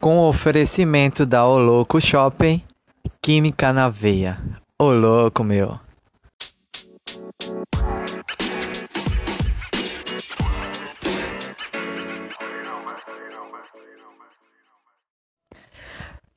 [0.00, 2.62] com o oferecimento da O Louco Shopping,
[3.22, 4.38] Química na Veia.
[4.78, 5.74] Ô louco, meu.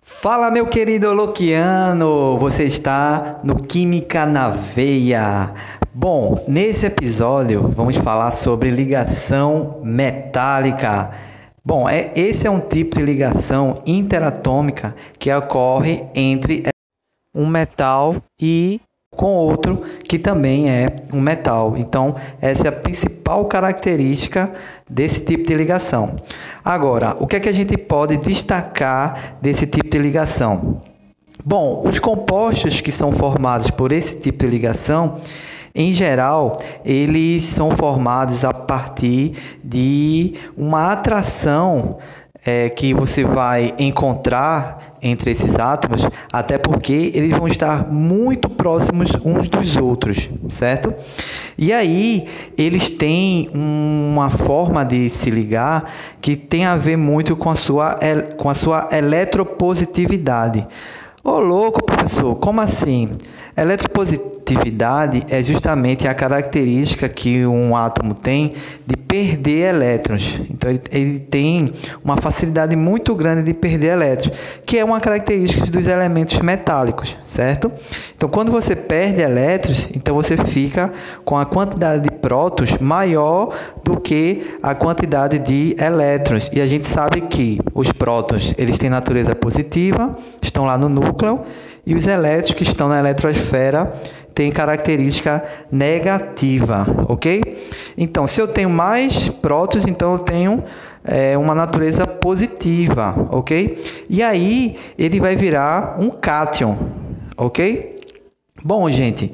[0.02, 2.38] Fala, meu querido Loquiano!
[2.40, 5.54] Você está no Química na Veia.
[5.94, 11.12] Bom, nesse episódio vamos falar sobre ligação metálica.
[11.64, 16.64] Bom, é, esse é um tipo de ligação interatômica que ocorre entre
[17.36, 18.80] um metal e
[19.16, 21.76] com outro que também é um metal.
[21.78, 24.52] Então, essa é a principal característica
[24.90, 26.16] desse tipo de ligação.
[26.64, 30.82] Agora, o que é que a gente pode destacar desse tipo de ligação?
[31.44, 35.20] Bom, os compostos que são formados por esse tipo de ligação,
[35.74, 39.34] em geral, eles são formados a partir
[39.64, 41.98] de uma atração
[42.46, 49.10] é, que você vai encontrar entre esses átomos, até porque eles vão estar muito próximos
[49.24, 50.94] uns dos outros, certo?
[51.58, 52.26] E aí
[52.58, 57.98] eles têm uma forma de se ligar que tem a ver muito com a sua,
[58.38, 60.68] com a sua eletropositividade.
[61.24, 63.12] Ô louco, professor, como assim?
[63.56, 64.39] Eletropositividade
[65.30, 68.54] é justamente a característica que um átomo tem
[68.86, 70.40] de perder elétrons.
[70.50, 75.66] Então ele, ele, tem uma facilidade muito grande de perder elétrons, que é uma característica
[75.66, 77.72] dos elementos metálicos, certo?
[78.16, 80.92] Então quando você perde elétrons, então você fica
[81.26, 86.50] com a quantidade de prótons maior do que a quantidade de elétrons.
[86.54, 91.42] E a gente sabe que os prótons, eles têm natureza positiva, estão lá no núcleo
[91.86, 93.92] e os elétrons que estão na eletrosfera
[94.40, 97.42] têm característica negativa, ok?
[97.98, 100.64] Então, se eu tenho mais prótons, então eu tenho
[101.04, 103.78] é, uma natureza positiva, ok?
[104.10, 106.78] E aí ele vai virar um cátion,
[107.36, 108.00] ok?
[108.64, 109.34] Bom, gente,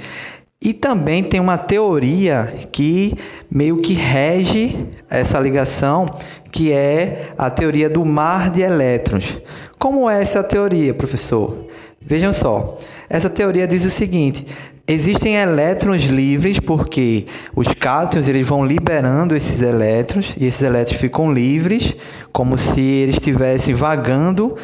[0.60, 3.14] e também tem uma teoria que
[3.48, 6.08] meio que rege essa ligação,
[6.52, 9.40] que é a teoria do mar de elétrons.
[9.78, 11.68] Como é essa teoria, professor?
[12.02, 12.76] Vejam só,
[13.08, 14.46] essa teoria diz o seguinte:
[14.88, 17.26] existem elétrons livres porque
[17.56, 21.96] os cátions eles vão liberando esses elétrons e esses elétrons ficam livres,
[22.32, 24.56] como se eles estivessem vagando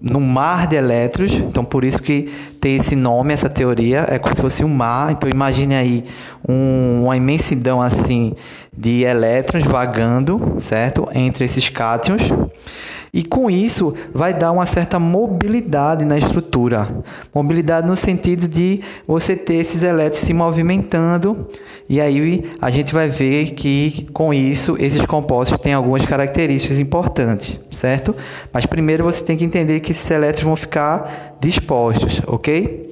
[0.00, 1.32] no mar de elétrons.
[1.32, 5.12] Então, por isso que tem esse nome, essa teoria, é como se fosse um mar.
[5.12, 6.04] Então, imagine aí
[6.48, 8.34] um, uma imensidão assim
[8.76, 12.22] de elétrons vagando, certo, entre esses cátions.
[13.12, 16.88] E com isso vai dar uma certa mobilidade na estrutura.
[17.34, 21.46] Mobilidade no sentido de você ter esses elétrons se movimentando,
[21.88, 27.58] e aí a gente vai ver que com isso esses compostos têm algumas características importantes,
[27.72, 28.14] certo?
[28.52, 32.87] Mas primeiro você tem que entender que esses elétrons vão ficar dispostos, ok?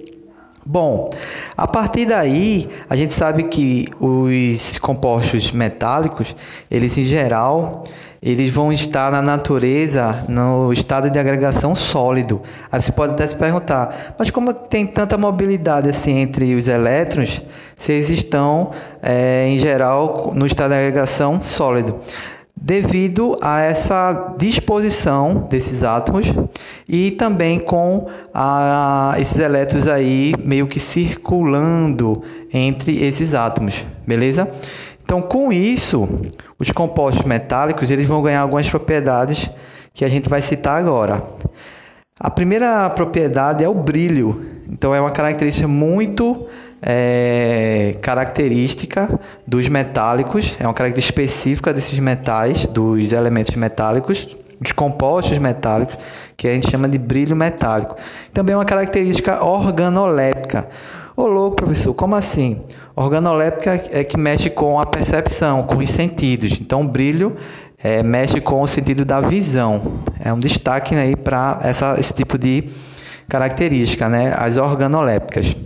[0.69, 1.11] Bom,
[1.57, 6.35] a partir daí, a gente sabe que os compostos metálicos,
[6.69, 7.85] eles em geral,
[8.21, 12.43] eles vão estar na natureza no estado de agregação sólido.
[12.73, 17.41] Aí você pode até se perguntar, mas como tem tanta mobilidade assim entre os elétrons,
[17.77, 22.01] se eles estão, é, em geral, no estado de agregação sólido?
[22.59, 26.27] Devido a essa disposição desses átomos
[26.89, 32.23] e também com a, esses elétrons aí meio que circulando
[32.53, 34.51] entre esses átomos, beleza?
[35.05, 36.09] Então, com isso,
[36.59, 39.49] os compostos metálicos eles vão ganhar algumas propriedades
[39.95, 41.23] que a gente vai citar agora.
[42.19, 44.45] A primeira propriedade é o brilho.
[44.69, 46.47] Então, é uma característica muito
[46.89, 55.37] é, característica dos metálicos, é uma característica específica desses metais, dos elementos metálicos, dos compostos
[55.39, 55.97] metálicos,
[56.37, 57.97] que a gente chama de brilho metálico.
[58.33, 60.69] Também é uma característica organoléptica.
[61.17, 62.63] Ô louco, professor, como assim?
[62.95, 66.61] Organoléptica é que mexe com a percepção, com os sentidos.
[66.61, 67.35] Então, brilho
[67.83, 69.99] é, mexe com o sentido da visão.
[70.23, 71.59] É um destaque aí para
[71.99, 72.69] esse tipo de
[73.29, 74.33] característica, né?
[74.39, 75.57] As organolépticas.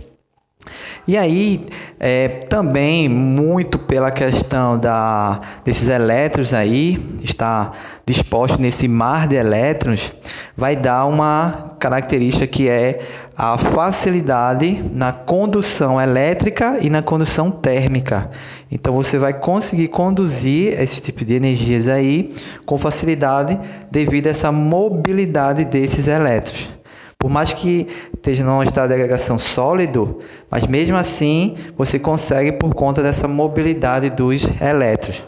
[1.07, 1.61] E aí,
[1.99, 7.71] é, também muito pela questão da, desses elétrons aí, está
[8.05, 10.11] disposto nesse mar de elétrons,
[10.55, 12.99] vai dar uma característica que é
[13.35, 18.29] a facilidade na condução elétrica e na condução térmica.
[18.71, 22.33] Então você vai conseguir conduzir esse tipo de energias aí
[22.65, 23.59] com facilidade
[23.89, 26.80] devido a essa mobilidade desses elétrons.
[27.21, 30.17] Por mais que esteja num estado de agregação sólido,
[30.49, 35.23] mas mesmo assim você consegue por conta dessa mobilidade dos elétrons.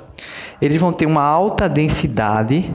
[0.59, 2.73] Eles vão ter uma alta densidade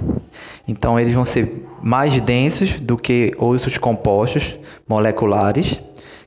[0.68, 4.56] Então eles vão ser mais densos do que outros compostos
[4.86, 5.80] moleculares.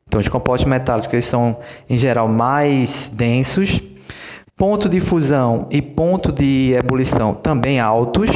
[0.05, 1.57] Então os compostos metálicos são
[1.89, 3.81] em geral mais densos.
[4.57, 8.31] Ponto de fusão e ponto de ebulição também altos.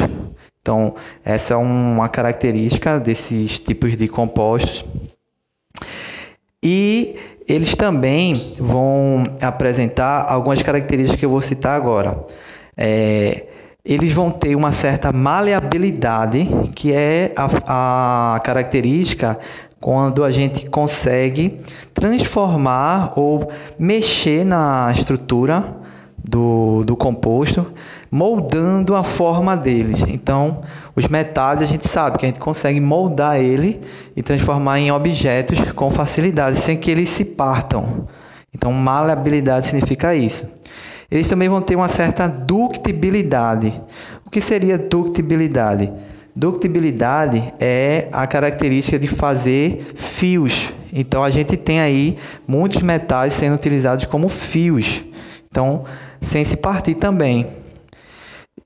[0.65, 4.83] Então, essa é uma característica desses tipos de compostos.
[6.63, 7.17] E
[7.47, 12.19] eles também vão apresentar algumas características que eu vou citar agora.
[12.75, 13.45] É,
[13.85, 19.37] eles vão ter uma certa maleabilidade, que é a, a característica
[19.79, 21.59] quando a gente consegue
[21.93, 25.75] transformar ou mexer na estrutura
[26.27, 27.71] do, do composto,
[28.15, 30.01] moldando a forma deles.
[30.07, 30.61] Então,
[30.95, 33.81] os metais a gente sabe que a gente consegue moldar ele
[34.15, 38.07] e transformar em objetos com facilidade, sem que eles se partam.
[38.53, 40.47] Então, maleabilidade significa isso.
[41.11, 43.81] Eles também vão ter uma certa ductibilidade.
[44.25, 45.91] O que seria ductibilidade?
[46.33, 50.73] Ductibilidade é a característica de fazer fios.
[50.93, 52.17] Então a gente tem aí
[52.47, 55.03] muitos metais sendo utilizados como fios.
[55.51, 55.83] Então,
[56.21, 57.45] sem se partir também.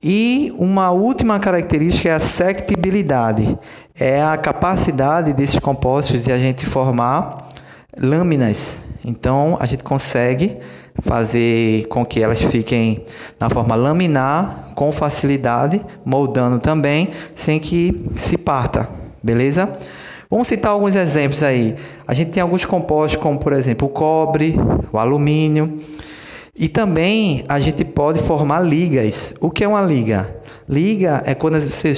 [0.01, 3.60] E uma última característica é a sectibilidade.
[4.00, 7.50] É a capacidade desses compostos de a gente formar
[8.01, 8.78] lâminas.
[9.04, 10.57] Então, a gente consegue
[11.01, 13.04] fazer com que elas fiquem
[13.38, 18.88] na forma laminar com facilidade, moldando também, sem que se parta,
[19.22, 19.78] beleza?
[20.30, 21.75] Vamos citar alguns exemplos aí.
[22.07, 24.56] A gente tem alguns compostos como, por exemplo, o cobre,
[24.94, 25.78] o alumínio,
[26.60, 29.34] e também a gente pode formar ligas.
[29.40, 30.36] O que é uma liga?
[30.68, 31.94] Liga é quando você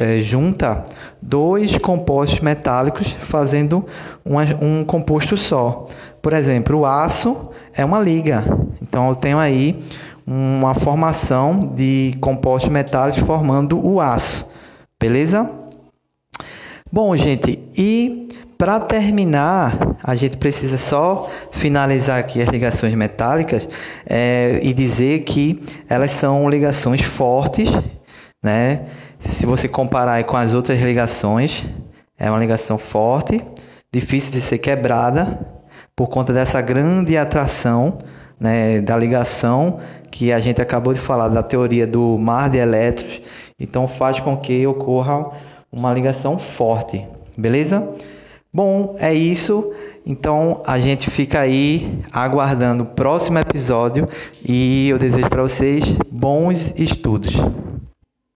[0.00, 0.84] é, junta
[1.22, 3.86] dois compostos metálicos fazendo
[4.26, 5.86] um, um composto só.
[6.20, 8.42] Por exemplo, o aço é uma liga.
[8.82, 9.80] Então eu tenho aí
[10.26, 14.44] uma formação de compostos metálicos formando o aço.
[14.98, 15.48] Beleza?
[16.90, 18.26] Bom, gente, e
[18.60, 23.66] para terminar, a gente precisa só finalizar aqui as ligações metálicas
[24.06, 27.70] é, e dizer que elas são ligações fortes,
[28.44, 28.84] né?
[29.18, 31.64] Se você comparar com as outras ligações,
[32.18, 33.42] é uma ligação forte,
[33.90, 35.40] difícil de ser quebrada
[35.96, 37.96] por conta dessa grande atração
[38.38, 39.80] né, da ligação
[40.10, 43.22] que a gente acabou de falar da teoria do mar de elétrons.
[43.58, 45.30] Então faz com que ocorra
[45.72, 47.06] uma ligação forte,
[47.38, 47.88] beleza?
[48.52, 49.72] Bom, é isso.
[50.04, 54.08] Então a gente fica aí aguardando o próximo episódio
[54.44, 57.34] e eu desejo para vocês bons estudos.